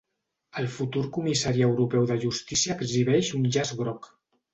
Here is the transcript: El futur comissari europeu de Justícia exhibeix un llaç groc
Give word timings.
El 0.59 0.67
futur 0.77 1.01
comissari 1.17 1.63
europeu 1.67 2.07
de 2.11 2.17
Justícia 2.23 2.77
exhibeix 2.85 3.31
un 3.41 3.45
llaç 3.57 3.75
groc 3.83 4.09